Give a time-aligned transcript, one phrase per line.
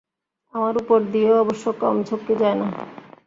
[0.53, 2.67] আমার উপর দিয়েও অবশ্য কম ঝক্কি যায়নি।